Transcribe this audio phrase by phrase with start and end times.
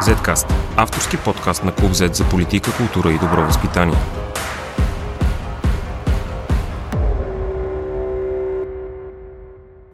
[0.00, 3.96] Zcast– авторски подкаст на Клуб Z за политика, култура и добро възпитание.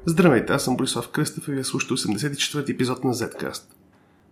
[0.07, 3.63] Здравейте, аз съм Борислав Кръстев и вие слушате 84-ти епизод на Zcast.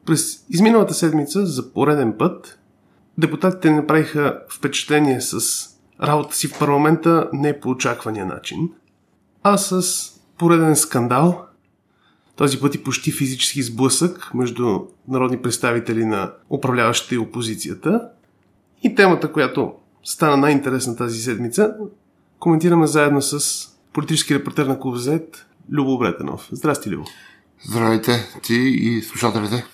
[0.06, 2.58] През изминалата седмица за пореден път
[3.18, 5.68] депутатите направиха впечатление с
[6.02, 8.70] работа си в парламента не по очаквания начин,
[9.42, 9.84] а с
[10.38, 11.43] пореден скандал,
[12.36, 18.08] този път и почти физически сблъсък между народни представители на управляващите и опозицията.
[18.82, 19.72] И темата, която
[20.04, 21.74] стана най-интересна тази седмица,
[22.38, 25.22] коментираме заедно с политически репортер на Клуб Z,
[25.72, 26.48] Любо Бретенов.
[26.52, 27.04] Здрасти, Любо.
[27.64, 29.64] Здравейте, ти и слушателите.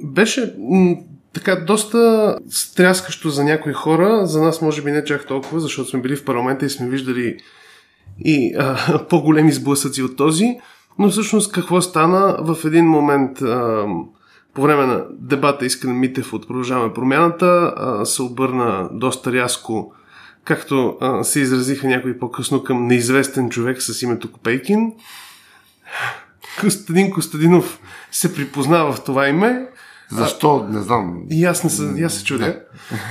[0.00, 0.96] Беше м-
[1.32, 6.00] така доста стряскащо за някои хора, за нас може би не чак толкова, защото сме
[6.00, 7.38] били в парламента и сме виждали
[8.18, 10.58] и а, по-големи сблъсъци от този,
[11.00, 13.38] но всъщност какво стана в един момент
[14.54, 19.94] по време на дебата Искрен Митев от Продължаваме промяната се обърна доста рязко,
[20.44, 24.92] както се изразиха някои по-късно към неизвестен човек с името Копейкин.
[26.60, 29.68] Костадин Костадинов се припознава в това име
[30.10, 30.66] защо?
[30.70, 31.22] Не знам.
[31.30, 32.56] И аз, не и аз се чудя.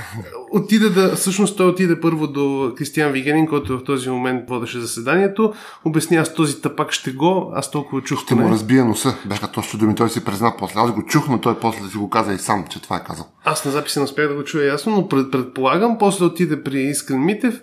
[0.52, 5.52] Отиде да, всъщност той отиде първо до Кристиан Вигенин, който в този момент водеше заседанието.
[5.84, 8.20] Обясни, аз този тапак ще го, аз толкова чух.
[8.20, 9.14] Ще му разбия носа.
[9.26, 10.80] Бяха точно думи, той си призна после.
[10.80, 13.04] Аз го чух, но той после да си го каза и сам, че това е
[13.04, 13.26] казал.
[13.44, 16.80] Аз на записи не успях да го чуя ясно, но пред, предполагам, после отиде при
[16.80, 17.60] Искрен Митев,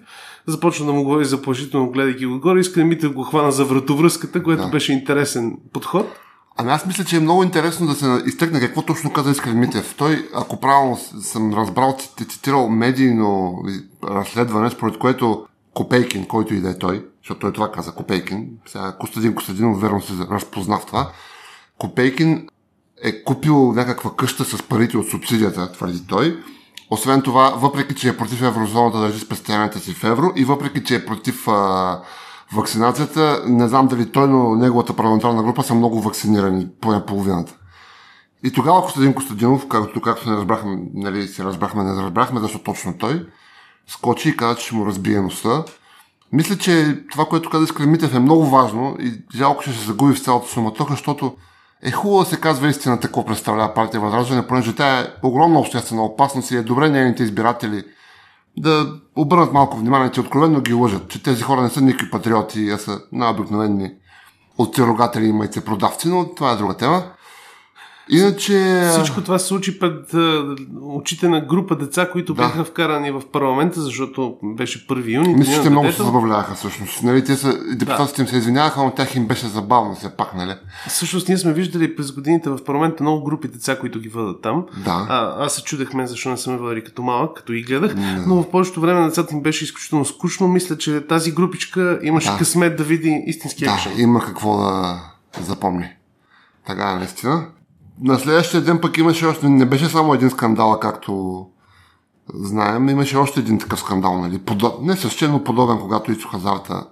[0.48, 2.60] започна да му говори заплашително, гледайки отгоре.
[2.60, 4.70] Искрен Митев го хвана за вратовръзката, което да.
[4.70, 6.08] беше интересен подход.
[6.60, 9.96] Ами аз мисля, че е много интересно да се изтъкне какво точно каза Искрен Митев.
[9.98, 13.64] Той, ако правилно съм разбрал, е цитирал медийно
[14.04, 18.96] разследване, според което Копейкин, който и да е той, защото той това каза, Копейкин, сега
[19.00, 21.12] Костадин Костадинов верно се разпозна в това,
[21.78, 22.48] Копейкин
[23.04, 26.40] е купил някаква къща с парите от субсидията, твърди той.
[26.90, 30.96] Освен това, въпреки, че е против еврозоната, държи спестяванията си в евро и въпреки, че
[30.96, 32.02] е против а,
[32.54, 37.58] вакцинацията, не знам дали той, но неговата парламентарна група са много вакцинирани, поне половината.
[38.44, 42.98] И тогава Костадин Костадинов, както, както не разбрахме, нали, се разбрахме, не разбрахме, защо точно
[42.98, 43.28] той,
[43.88, 45.64] скочи и каза, че му разбие носа.
[46.32, 50.14] Мисля, че това, което каза Искрен Митев е много важно и жалко, ще се загуби
[50.14, 51.36] в цялата суматоха, защото
[51.84, 56.04] е хубаво да се казва истината какво представлява партия Възраждане, понеже тя е огромна обществена
[56.04, 57.84] опасност и е добре нейните избиратели–
[58.58, 62.70] да обърнат малко внимание, че откровенно ги лъжат, че тези хора не са никакви патриоти,
[62.70, 63.92] а са най-обикновени
[64.58, 67.04] отцерогатели и майцепродавци, но това е друга тема.
[68.10, 68.88] Иначе...
[68.92, 70.16] Всичко това се случи пред
[70.82, 72.42] очите на група деца, които да.
[72.42, 75.36] бяха вкарани в парламента, защото беше 1 юни.
[75.36, 77.04] Мисля, че много се забавляваха всъщност.
[77.04, 78.22] Нали, те са, депутатите да.
[78.22, 80.56] им се извиняваха, но тях им беше забавно все пак, нали?
[80.88, 84.66] Всъщност ние сме виждали през годините в парламента много групи деца, които ги въдат там.
[84.86, 85.06] Да.
[85.10, 88.24] А, аз се чудех мен, защо не съм въдали като малък, като и гледах, не.
[88.28, 90.48] но в повечето време на децата им беше изключително скучно.
[90.48, 92.38] Мисля, че тази групичка имаше да.
[92.38, 93.92] късмет да види истински да, екшен.
[93.98, 95.00] има какво да
[95.42, 95.90] запомни.
[96.68, 97.48] Така, наистина
[98.02, 101.46] на следващия ден пък имаше още, не беше само един скандал, както
[102.34, 104.40] знаем, имаше още един такъв скандал, нали?
[104.40, 104.82] Подоб...
[104.82, 106.86] Не същено подобен, когато Ицо Хазарта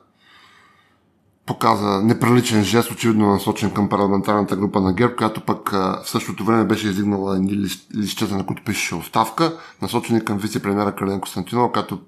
[1.46, 6.64] показа неприличен жест, очевидно насочен към парламентарната група на ГЕРБ, която пък в същото време
[6.64, 12.00] беше издигнала едни лищета, на които пишеше оставка, насочени към вице-премьера Кален Константинова, която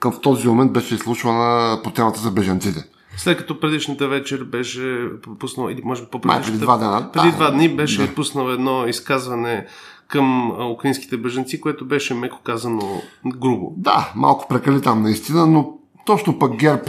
[0.00, 2.84] към в този момент беше изслушвана по темата за бежанците.
[3.16, 7.10] След като предишната вечер беше пуснал, или може би по преди два дена.
[7.12, 8.14] Преди два дни беше да.
[8.14, 9.66] пуснал едно изказване
[10.08, 13.74] към украинските беженци, което беше меко казано грубо.
[13.76, 15.72] Да, малко прекали там наистина, но
[16.06, 16.82] точно пък ГЕРБ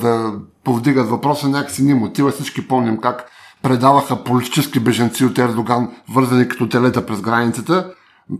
[0.00, 0.32] да
[0.64, 2.30] повдигат въпроса някакси ни мотива.
[2.30, 3.30] Всички помним как
[3.62, 7.92] предаваха политически беженци от Ердоган, вързани като телета през границата,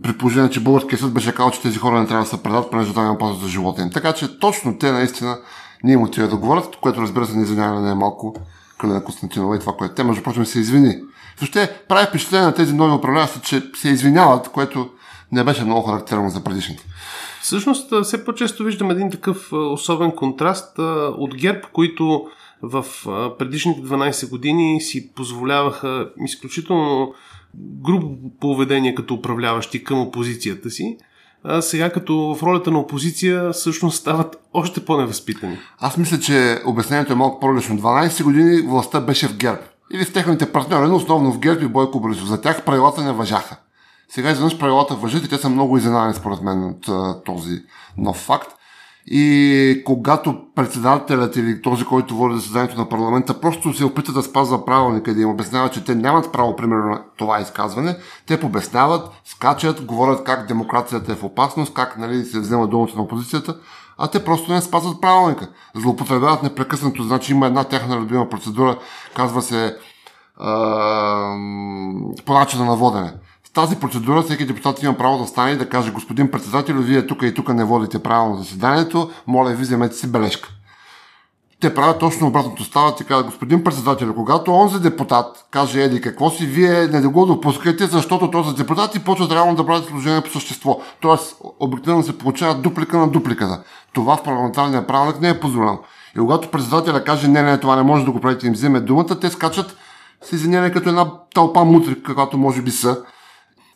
[0.03, 2.71] при положение, че българския съд беше казал, че тези хора не трябва да се предат,
[2.71, 3.89] понеже това няма за живота им.
[3.93, 5.37] Така че точно те наистина
[5.83, 8.35] ние му отива да говорят, което разбира се не извиняваме не е малко
[8.77, 10.95] Калина Константинова и това, което те, между прочим, се извини.
[11.39, 14.89] Въобще прави впечатление на тези нови управляващи, че се извиняват, което
[15.31, 16.83] не беше много характерно за предишните.
[17.41, 20.79] Всъщност, все по-често виждам един такъв особен контраст
[21.17, 22.27] от ГЕРБ, които
[22.61, 22.85] в
[23.39, 27.13] предишните 12 години си позволяваха изключително
[27.57, 30.97] грубо поведение като управляващи към опозицията си
[31.43, 35.57] а сега като в ролята на опозиция всъщност стават още по-невъзпитани.
[35.79, 37.77] Аз мисля, че обяснението е малко по-различно.
[37.77, 39.61] 12 години властта беше в ГЕРБ.
[39.91, 42.27] Или в техните партньори, но основно в ГЕРБ и Бойко Борисов.
[42.27, 43.55] За тях правилата не въжаха.
[44.09, 46.89] Сега изведнъж правилата въжат и те са много изненадани според мен от
[47.25, 47.61] този
[47.97, 48.51] нов факт.
[49.07, 54.65] И когато председателят или този, който води заседанието на парламента, просто се опита да спазва
[54.65, 57.97] правилника и да им обяснява, че те нямат право, примерно, на това изказване,
[58.27, 63.01] те побесняват, скачат, говорят как демокрацията е в опасност, как нали, се взема думата на
[63.01, 63.57] опозицията,
[63.97, 65.49] а те просто не спазват правилника.
[65.75, 67.03] Злоупотребяват непрекъснато.
[67.03, 68.77] Значи има една тяхна любима процедура,
[69.15, 69.77] казва се
[72.25, 73.13] по начина на водене.
[73.53, 77.21] Тази процедура всеки депутат има право да стане и да каже, господин председател, вие тук
[77.23, 80.49] и тук не водите правилно заседанието, моля ви, вземете си бележка.
[81.61, 82.63] Те правят точно обратното.
[82.63, 87.09] Стават и казват, господин председател, когато онзи депутат каже, еди, какво си, вие не да
[87.09, 90.81] го допускате, защото този депутат и почва реално да прави служение по същество.
[91.01, 93.63] Тоест, обикновено се получава дуплика на дупликата.
[93.93, 95.79] Това в парламентарния правилник не е позволено.
[96.15, 99.19] И когато председателя каже, не, не, това не може да го правите, им вземе думата,
[99.21, 99.77] те скачат
[100.21, 102.97] с извинение като една тълпа мутри, каквато може би са.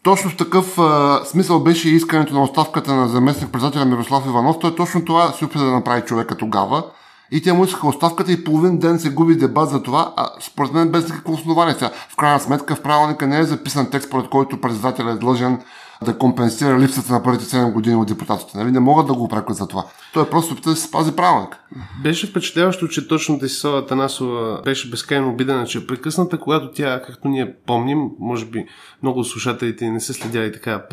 [0.08, 4.60] Точно в такъв а, смисъл беше искането на оставката на заместник председателя Мирослав Иванов.
[4.60, 6.84] Той точно това се опита да направи човека тогава.
[7.32, 10.74] И те му искаха оставката и половин ден се губи дебат за това, а според
[10.74, 11.74] мен без никакво основание.
[11.74, 15.62] Сега, в крайна сметка в правилника не е записан текст, според който председателят е длъжен
[16.06, 18.58] да компенсира липсата на първите 7 години от депутатите.
[18.58, 18.72] Нали?
[18.72, 19.86] Не могат да го упрекват за това.
[20.14, 21.58] Той просто опита да се спази правилник.
[22.04, 27.28] Беше впечатляващо, че точно Десислава Танасова беше безкрайно обидена, че е прекъсната, когато тя, както
[27.28, 28.66] ние помним, може би
[29.04, 30.84] много слушателите не са следяли така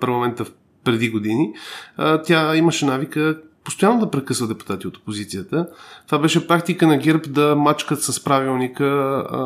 [0.00, 0.44] парламента
[0.84, 1.52] преди години,
[2.24, 3.38] тя имаше навика
[3.68, 5.66] постоянно да прекъсва депутати от опозицията.
[6.06, 9.38] Това беше практика на ГЕРБ да мачкат с правилника а,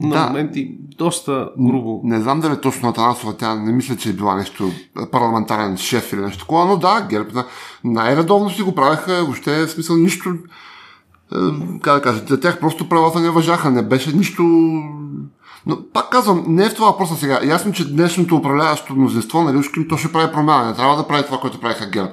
[0.00, 0.26] на да.
[0.26, 2.00] моменти доста грубо.
[2.04, 4.70] Не, не знам дали точно Атанасова, тя не мисля, че е била нещо
[5.12, 7.44] парламентарен шеф или нещо такова, но да, ГЕРБ
[7.84, 10.36] най-редовно си го правеха, въобще е в смисъл нищо е,
[11.82, 14.42] как да кажа, за тях просто правата не въжаха, не беше нищо
[15.66, 17.40] но пак казвам, не е в това въпроса сега.
[17.44, 20.66] Ясно, че днешното управляващо мнозинство, нали, то ще прави промяна.
[20.66, 22.10] Не трябва да прави това, което правиха ГЕРБ.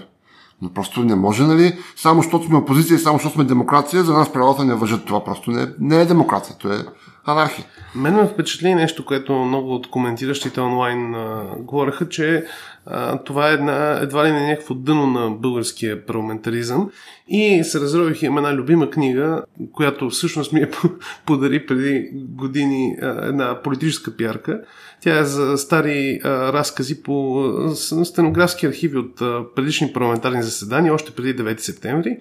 [0.61, 4.13] Но просто не може, нали, само защото сме опозиция и само защото сме демокрация, за
[4.13, 5.05] нас правилата не въжат.
[5.05, 6.79] Това просто не, не е демокрация, това е
[7.25, 7.65] анархия.
[7.95, 12.45] Мен ме впечатли нещо, което много от коментиращите онлайн а, говореха, че
[12.85, 16.91] а, това е една, едва ли не някакво дъно на българския парламентаризъм.
[17.27, 20.69] И се разрових има една любима книга, която всъщност ми е
[21.25, 24.61] подари преди години а, една политическа пиарка.
[25.01, 27.75] Тя е за стари а, разкази по а,
[28.05, 32.17] стенографски архиви от а, предишни парламентарни заседания, още преди 9 септември.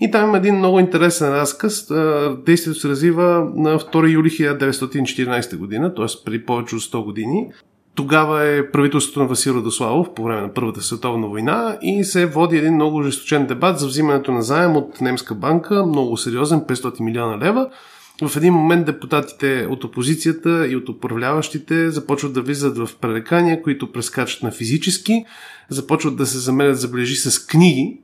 [0.00, 1.86] И там има един много интересен разказ.
[2.46, 6.06] Действието се развива на 2 юли 1914 година, т.е.
[6.24, 7.46] преди повече от 100 години.
[7.94, 12.56] Тогава е правителството на Васил Радославов по време на Първата световна война и се води
[12.56, 17.38] един много жесточен дебат за взимането на заем от немска банка, много сериозен, 500 милиона
[17.38, 17.70] лева.
[18.28, 23.92] В един момент депутатите от опозицията и от управляващите започват да влизат в пререкания, които
[23.92, 25.24] прескачат на физически,
[25.68, 28.00] започват да се замерят забележи с книги,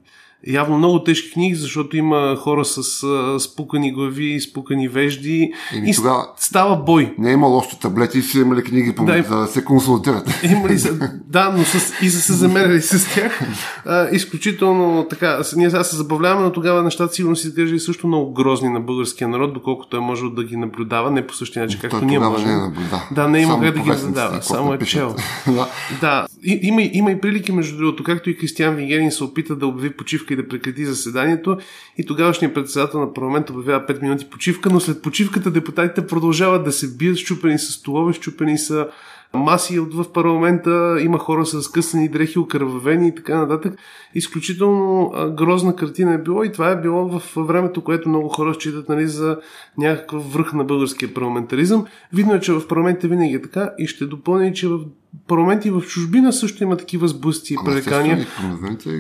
[0.47, 5.94] явно много тежки книги, защото има хора с а, спукани глави, спукани вежди и, и
[5.94, 7.15] тогава става бой.
[7.19, 10.43] Не е имало още таблети и си имали книги по да, да се консултират.
[10.43, 10.79] Имали
[11.25, 13.41] да, но с, и са се замерили с тях.
[13.87, 18.33] А, изключително така, ние сега се забавляваме, но тогава нещата сигурно си изглеждали също много
[18.33, 22.05] грозни на българския народ, доколкото е можел да ги наблюдава, не по същия начин, както
[22.05, 22.49] ние можем.
[22.49, 23.03] Не е наблюдава.
[23.12, 25.17] Да, не има как да ги наблюдава, само е чел.
[26.00, 26.27] да.
[26.43, 29.91] И, има, има и прилики, между другото, както и Кристиан Вигерин се опита да обяви
[29.91, 31.58] почивка и да прекрати заседанието.
[31.99, 36.73] И тогавашният председател на парламента обявява 5 минути почивка, но след почивката депутатите продължават да
[36.73, 38.88] се бият, щупени с столове, щупени са
[39.35, 43.75] маси в парламента, има хора с късани дрехи, окървавени и така нататък.
[44.14, 48.88] Изключително грозна картина е било и това е било в времето, което много хора считат
[48.88, 49.38] нали, за
[49.78, 51.87] някакъв връх на българския парламентаризъм.
[52.12, 54.80] Видно е, че в парламента винаги е така и ще допълня, че в
[55.28, 58.26] парламенти в чужбина също има такива сблъсъци и пререкания.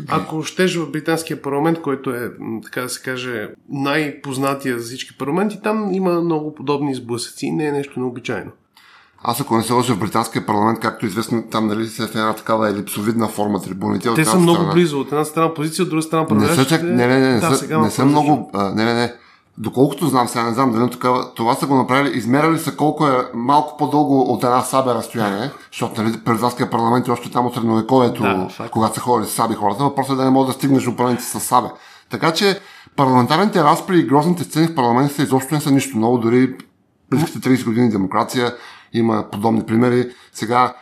[0.08, 2.30] Ако щеш в британския парламент, който е,
[2.64, 7.50] така да се каже, най-познатия за всички парламенти, там има много подобни сблъсъци.
[7.50, 8.50] Не е нещо необичайно.
[9.22, 12.14] Аз ако не се лъжа в британския парламент, както известно, там нали се е в
[12.14, 14.14] една такава елипсовидна форма трибуните.
[14.14, 14.72] Те са много страна...
[14.72, 15.00] близо.
[15.00, 16.82] От една страна позиция, от друга страна Не, са чак...
[16.82, 18.50] не, не, не, не, да, са, не са много.
[18.54, 19.12] А, не, не, не.
[19.58, 23.30] Доколкото знам, сега не знам дали такава, това са го направили, измерили са колко е
[23.34, 28.22] малко по-дълго от една сабя разстояние, защото нали, британския парламент е още там от средновековието,
[28.22, 31.26] да, когато са ходили с саби хората, въпросът е да не може да стигнеш управленци
[31.26, 31.68] с сабе.
[32.10, 32.60] Така че
[32.96, 36.54] парламентарните разпри и грозните сцени в парламента изобщо не са нищо ново, дори
[37.10, 38.54] близките 30 години демокрация
[38.92, 40.08] има подобни примери.
[40.32, 40.74] Сега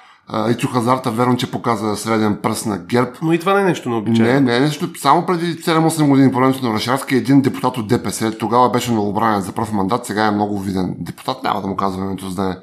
[0.50, 3.10] Ичо Хазарта верно, че показа среден пръст на ГЕРБ.
[3.22, 4.32] Но и това не е нещо необичайно.
[4.32, 4.88] Не, не е нещо.
[4.98, 9.40] Само преди 7-8 години по времето на Рашарски един депутат от ДПС, тогава беше новобранен
[9.40, 12.48] за пръв мандат, сега е много виден депутат, няма да му казвам името, за да
[12.48, 12.56] не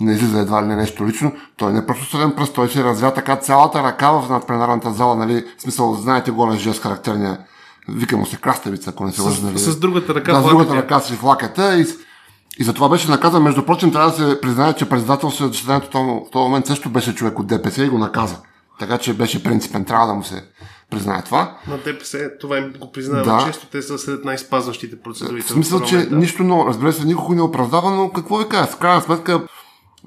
[0.00, 1.32] не излиза едва ли не нещо лично.
[1.56, 4.92] Той не е просто среден пръст, той се развя така цялата ръка в над пленарната
[4.92, 5.44] зала, нали?
[5.58, 7.38] В смисъл, знаете голен жест характерния.
[7.88, 9.42] Вика му се краставица, ако не се лъжа.
[9.42, 9.58] Нали?
[9.58, 10.32] С, с другата ръка.
[10.32, 11.86] Да, с другата ръка си в лакета и,
[12.58, 13.42] и за това беше наказан.
[13.42, 17.14] Между прочим, трябва да се признае, че председател на заседанието в този момент също беше
[17.14, 18.36] човек от ДПС и го наказа.
[18.78, 19.84] Така че беше принципен.
[19.84, 20.44] Трябва да му се
[20.90, 21.56] признае това.
[21.68, 23.46] На ДПС това им го признава да.
[23.46, 23.66] често.
[23.66, 25.46] Те са сред най-спазващите процедурите.
[25.46, 28.66] В смисъл, в че нищо но, разбира се, никога не оправдава, но какво ви кажа?
[28.66, 29.46] В крайна сметка,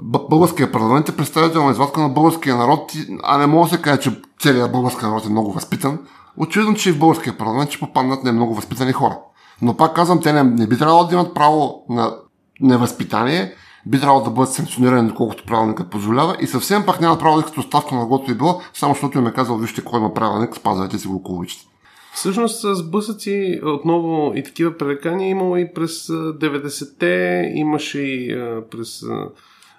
[0.03, 2.91] българския парламент е представителна извадка на българския народ,
[3.23, 5.99] а не може да се каже, че целият български народ е много възпитан.
[6.37, 9.17] Очевидно, че и в българския парламент ще попаднат не много възпитани хора.
[9.61, 12.15] Но пак казвам, те не, не би трябвало да имат право на
[12.62, 13.53] невъзпитание,
[13.85, 17.57] би трябвало да бъдат санкционирани, доколкото правилникът позволява и съвсем пак няма право да искат
[17.57, 21.00] оставка на когото е било, само защото им е казал, вижте кой има правилник, спазвайте
[21.00, 21.65] си го, ако обичате.
[22.13, 28.35] Всъщност с бъсъци отново и такива пререкания имало и през 90-те, имаше и
[28.71, 29.03] през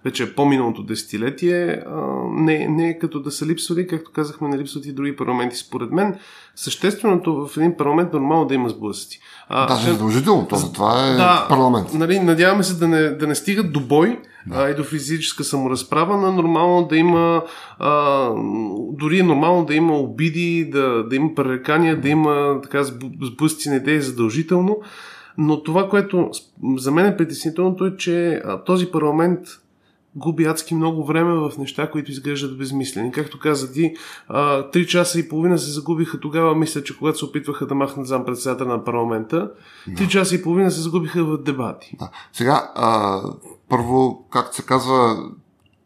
[0.07, 1.83] вече е по-миналото десетилетие,
[2.31, 5.57] не, не е като да са липсвали, както казахме, не липсват и други парламенти.
[5.57, 6.19] Според мен,
[6.57, 9.21] същественото в един парламент е нормално да има сблъсъци.
[9.49, 11.95] А, Даже задължително, то за това е да, парламент.
[11.95, 14.63] Нали, надяваме се да не, да не стигат до бой да.
[14.63, 17.43] а, и до физическа саморазправа, но нормално да има,
[17.79, 18.31] а,
[18.93, 22.85] дори е нормално да има обиди, да, да има пререкания, да има така
[23.23, 24.79] сблъсъци на идеи задължително.
[25.39, 26.31] Но това, което
[26.77, 29.41] за мен е притеснителното е, че а, този парламент
[30.17, 33.13] губи адски много време в неща, които изглеждат безмислени.
[33.13, 33.95] Както каза ти,
[34.73, 38.25] три часа и половина се загубиха тогава, мисля, че когато се опитваха да махнат зам
[38.25, 39.51] председател на парламента,
[39.97, 40.11] три да.
[40.11, 41.97] часа и половина се загубиха в дебати.
[41.99, 42.11] Да.
[42.33, 43.21] Сега, а,
[43.69, 45.17] първо, както се казва,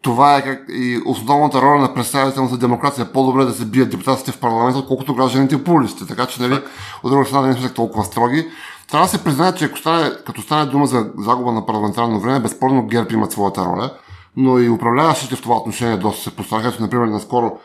[0.02, 3.12] това е как и основната роля на представителната демокрация.
[3.12, 6.06] По-добре да се бият депутатите в парламента, отколкото гражданите по улиците.
[6.06, 6.60] Така че, нали,
[7.02, 8.46] от друга страна, не сме толкова строги.
[8.90, 12.40] Трябва да се признае, че ако стане, като стане дума за загуба на парламентарно време,
[12.40, 13.90] безспорно ГЕРБ имат своята роля
[14.36, 16.82] но и управляващите в това отношение доста се постараха.
[16.82, 17.58] Например, наскоро,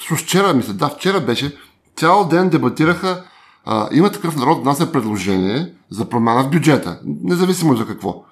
[0.00, 1.56] с вчера, мисля, да, вчера беше,
[1.96, 3.24] цял ден дебатираха,
[3.64, 8.24] а, има такъв народ, внася предложение за промяна в бюджета, независимо за какво.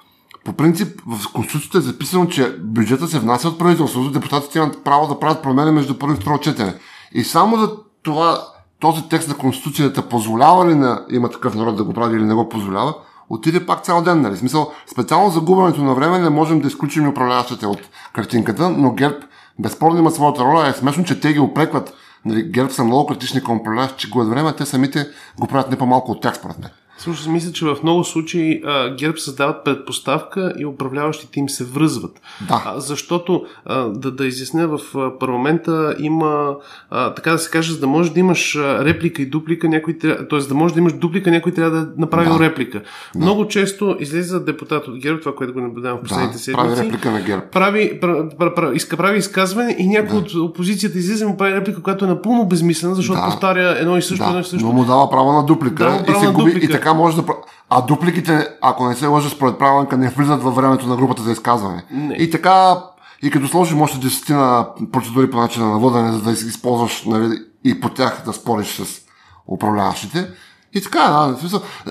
[0.45, 5.09] По принцип, в Конституцията е записано, че бюджета се внася от правителството, депутатите имат право
[5.09, 6.75] да правят промени между първо и второ четене.
[7.13, 7.71] И само за
[8.03, 8.47] това,
[8.81, 12.35] този текст на Конституцията позволява ли на има такъв народ да го прави или не
[12.35, 12.95] го позволява,
[13.31, 14.21] отиде пак цял ден.
[14.21, 14.37] Нали?
[14.37, 17.81] Смисъл, специално за губенето на време не можем да изключим управляващите от
[18.13, 19.17] картинката, но ГЕРБ
[19.59, 20.69] безспорно има своята роля.
[20.69, 21.95] Е смешно, че те ги опрекват.
[22.25, 25.07] Нали, ГЕРБ са много критични към управляващи, че губят време, те самите
[25.41, 26.71] го правят не по-малко от тях, според мен.
[27.01, 32.21] Всъщност мисля, че в много случаи а, ГЕРБ създават предпоставка и управляващите им се връзват.
[32.49, 32.63] Да.
[32.67, 34.81] А, защото, а, да, да изясня, в
[35.19, 36.57] парламента има,
[36.91, 40.29] а, така да се каже, за да можеш да имаш реплика и дуплика, някой трябва,
[40.29, 40.39] т.е.
[40.39, 42.39] да можеш да имаш дуплика, някой трябва да направи да.
[42.41, 42.83] реплика.
[43.15, 43.19] Да.
[43.21, 46.67] Много често излиза депутат от ГЕРБ, това, което го наблюдавам в последните да, седмици.
[46.69, 47.43] Прави реплика на ГЕРБ.
[47.53, 50.17] Прави, пр, пр, пр, иска, прави изказване и някой да.
[50.17, 53.27] от опозицията излиза и му прави реплика, която е напълно безмислена, защото да.
[53.27, 54.31] повтаря едно и също, да.
[54.31, 54.67] едно и също.
[54.67, 57.35] Но му дава право на дуплика да, и се губи и така може да.
[57.71, 61.33] А дупликите, ако не се лъжа според правилника, не влизат във времето на групата за
[61.33, 61.85] изказване.
[61.91, 62.15] Не.
[62.15, 62.77] И така,
[63.23, 67.81] и като сложим още десетина процедури по начина на водене, за да използваш нали, и
[67.81, 69.01] по тях да спориш с
[69.47, 70.31] управляващите.
[70.75, 71.91] И така, да, в смисъл, е,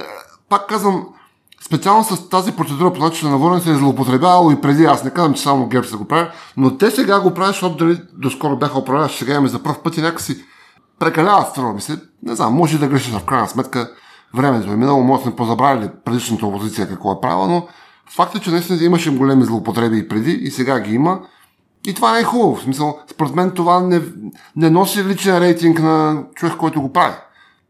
[0.49, 1.07] пак казвам,
[1.65, 4.85] специално с тази процедура по начина на водене се е злоупотребявало и преди.
[4.85, 7.75] Аз не казвам, че само ГЕРБ се го прави, но те сега го правят, защото
[7.75, 10.45] дали доскоро бяха управляващи, сега имаме за първ път и някакси
[10.99, 11.99] прекаляват, струва ми се.
[12.23, 13.91] Не знам, може да грешиш в крайна сметка
[14.35, 17.67] времето е минало, може сме позабравили предишната опозиция какво е правила, но
[18.09, 21.19] факт е, че наистина имаше големи злоупотреби и преди, и сега ги има.
[21.87, 22.55] И това не е хубаво.
[22.55, 24.01] В смисъл, според мен това не,
[24.55, 27.15] не носи личен рейтинг на човек, който го прави.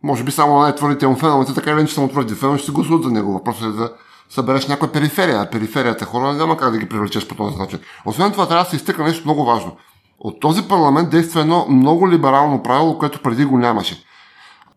[0.03, 3.11] Може би само най-твърдите му феновете, така или иначе само твърди фенове, ще гласуват за
[3.11, 3.33] него.
[3.33, 3.93] Въпросът е да
[4.29, 5.41] събереш някоя периферия.
[5.41, 7.79] А периферията хора няма как да ги привлечеш по този начин.
[8.05, 9.75] Освен това, трябва да се изтъкне нещо много важно.
[10.19, 14.03] От този парламент действа едно много либерално правило, което преди го нямаше.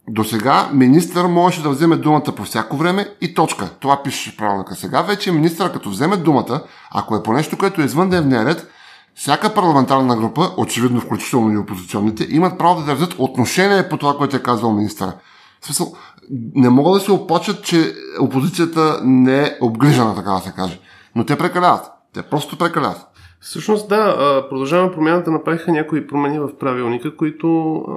[0.08, 3.70] До сега министър можеше да вземе думата по всяко време и точка.
[3.80, 4.74] Това пише в правилника.
[4.74, 8.68] Сега вече министър, като вземе думата, ако е по нещо, което е извън дневния ред,
[9.14, 14.36] всяка парламентарна група, очевидно включително и опозиционните, имат право да държат отношение по това, което
[14.36, 15.14] е казал министъра.
[15.60, 15.92] В смисъл,
[16.54, 20.80] не могат да се оплачат, че опозицията не е обгрижена, така да се каже.
[21.14, 21.84] Но те прекаляват.
[22.14, 23.06] Те просто прекаляват.
[23.42, 27.92] Всъщност да, продължаваме промяната направиха някои промени в правилника, които а,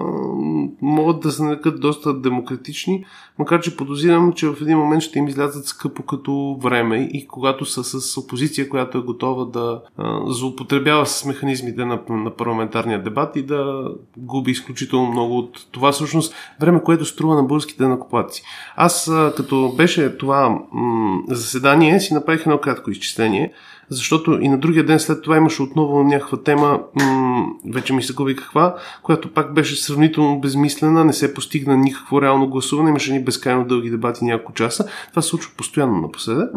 [0.81, 3.05] могат да се нарекат доста демократични,
[3.39, 7.65] макар че подозирам, че в един момент ще им излязат скъпо като време и когато
[7.65, 13.35] са с опозиция, която е готова да а, злоупотребява с механизмите на, на парламентарния дебат
[13.35, 18.43] и да губи изключително много от това всъщност време, което струва на българските накопаци.
[18.75, 23.53] Аз а, като беше това м- заседание си направих едно кратко изчисление–
[23.89, 28.13] защото и на другия ден след това имаше отново някаква тема, м- вече ми се
[28.13, 33.23] губи каква, която пак беше сравнително безмислена, не се постигна никакво реално гласуване, имаше ни
[33.23, 34.87] безкрайно дълги дебати няколко часа.
[35.09, 36.49] Това се случва постоянно напоследък.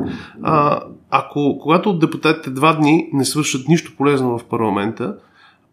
[0.43, 0.81] А,
[1.11, 5.15] ако, когато от депутатите два дни не свършат нищо полезно в парламента,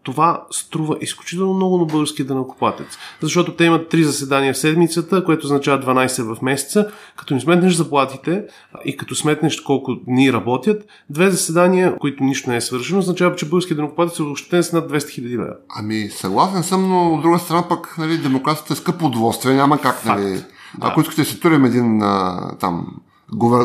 [0.06, 2.88] това струва изключително много на българския дънакоплатец.
[3.22, 6.88] Защото те имат три заседания в седмицата, което означава 12 в месеца.
[7.16, 8.44] Като им сметнеш заплатите
[8.86, 13.50] и като сметнеш колко дни работят, две заседания, които нищо не е свършено, означава, че
[13.50, 15.54] българският дънакоплатец е въобще с над 200 хиляди лева.
[15.76, 20.06] Ами, съгласен съм, но от друга страна пък нали, демокрацията е скъпо удоволствие, няма как.
[20.06, 20.44] Нали, да.
[20.80, 22.88] Ако искате да си турим един а, там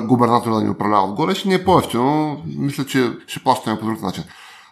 [0.07, 2.43] губернатор да ни управлява отгоре, ще ни е по-ефтино.
[2.59, 4.25] Мисля, че ще плащаме по друг начин.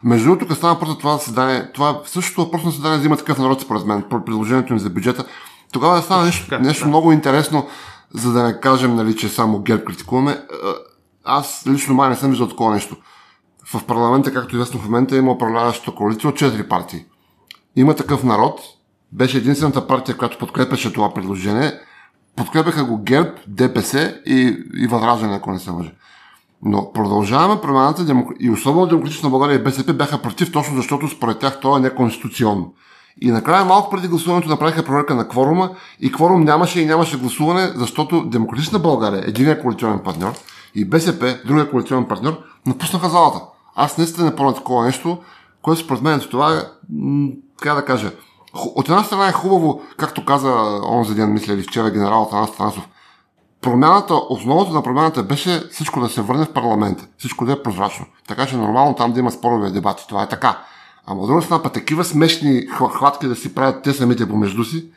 [0.05, 3.61] Между другото, тук стана въпрос това заседание, това същото въпрос на заседание взима такъв народ,
[3.61, 5.25] според мен, предложението им за бюджета.
[5.73, 6.89] Тогава стана нещо, нещо да.
[6.89, 7.67] много интересно,
[8.15, 10.43] за да не кажем, нали, че само ГЕРБ критикуваме.
[11.25, 12.97] Аз лично май не съм виждал такова нещо.
[13.75, 17.05] В парламента, както известно в момента, има управляваща коалиция от 4 партии.
[17.77, 18.61] Има такъв народ,
[19.13, 21.73] беше единствената партия, която подкрепяше това предложение.
[22.37, 25.91] Подкрепяха го ГЕРБ, ДПС и, и Възраждане, ако не се лъжа.
[26.63, 31.61] Но продължаваме промяната и особено Демократична България и БСП бяха против, точно защото според тях
[31.61, 32.73] то е неконституционно.
[33.21, 37.73] И накрая малко преди гласуването направиха проверка на кворума и кворум нямаше и нямаше гласуване,
[37.77, 40.33] защото Демократична България, единия коалиционен партньор,
[40.75, 43.41] и БСП, другия коалиционен партньор, напуснаха залата.
[43.75, 45.19] Аз наистина не помня такова нещо,
[45.63, 46.63] което според мен това е,
[47.65, 48.13] да кажа,
[48.55, 52.89] от една страна е хубаво, както каза онзи ден, мисля, или вчера генерал Атанас Танасов,
[53.63, 58.07] промяната, основата на промяната беше всичко да се върне в парламента, всичко да е прозрачно.
[58.29, 60.05] Така че нормално там да има спорове дебати.
[60.09, 60.59] Това е така.
[61.07, 64.91] Ама от друга страна, па такива смешни хватки да си правят те самите помежду си,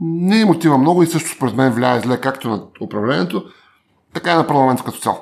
[0.00, 3.44] не им отива много и също според мен влияе зле както на управлението,
[4.12, 5.18] така и на парламента като цяло.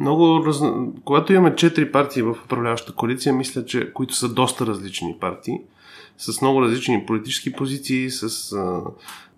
[0.00, 0.62] Много раз...
[1.04, 5.60] Когато имаме четири партии в управляващата коалиция, мисля, че които са доста различни партии,
[6.18, 8.80] с много различни политически позиции, с а,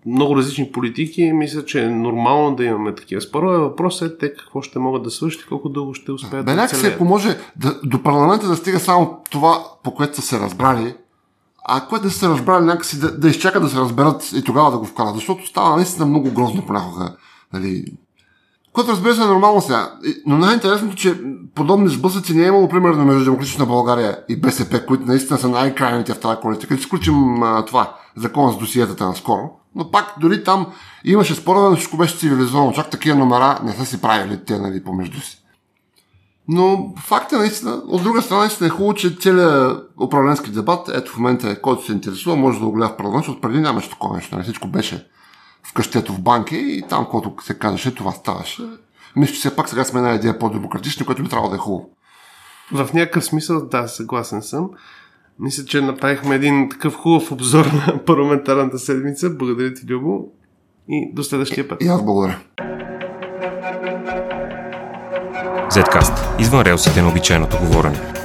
[0.05, 3.57] много различни политики, мисля, че е нормално да имаме такива спорове.
[3.57, 6.67] Въпросът е те какво ще могат да свършат и колко дълго ще успеят Бе, да
[6.67, 10.95] се, ако може да, до парламента да стига само това, по което са се разбрали,
[11.65, 14.71] а което да са се разбрали някакси да, да изчакат да се разберат и тогава
[14.71, 17.15] да го вкарат, защото става наистина много грозно понякога.
[17.53, 17.85] Нали,
[18.79, 19.93] което разбира се е нормално сега.
[20.25, 21.21] Но най-интересното, че
[21.55, 26.13] подобни сблъсъци не е имало примерно между Демократична България и БСП, които наистина са най-крайните
[26.13, 26.69] в тази коалиция.
[26.69, 27.35] Като изключим
[27.67, 29.51] това, закон с досиетата наскоро.
[29.75, 30.67] Но пак дори там
[31.03, 32.71] имаше спорове, но всичко беше цивилизовано.
[32.71, 35.43] Чак такива номера не са си правили те нали, помежду си.
[36.47, 41.11] Но факт е наистина, от друга страна наистина е хубаво, че целият управленски дебат, ето
[41.11, 43.89] в момента, е, който се интересува, може да го гледа в парламент, защото преди нямаше
[43.89, 44.35] такова нещо.
[44.35, 44.43] Нали?
[44.43, 45.07] Всичко беше
[45.69, 48.63] в къщето в банки и там, когато се казваше, това ставаше.
[49.15, 51.89] Мисля, че все пак сега сме една идея по-демократична, което би трябвало да е хубаво.
[52.71, 54.69] В някакъв смисъл, да, съгласен съм.
[55.39, 59.29] Мисля, че направихме един такъв хубав обзор на парламентарната седмица.
[59.29, 60.31] Благодаря ти, Любо.
[60.89, 61.83] И до следващия път.
[61.83, 62.39] И аз благодаря.
[65.71, 66.39] Zcast.
[66.39, 68.18] Извън релсите на обичайното говорене.